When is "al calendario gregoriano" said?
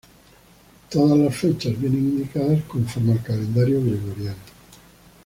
3.11-4.33